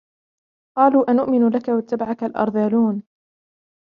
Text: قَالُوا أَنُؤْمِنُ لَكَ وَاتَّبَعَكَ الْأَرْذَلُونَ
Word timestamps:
قَالُوا 0.77 1.11
أَنُؤْمِنُ 1.11 1.49
لَكَ 1.49 1.67
وَاتَّبَعَكَ 1.69 2.23
الْأَرْذَلُونَ 2.23 3.03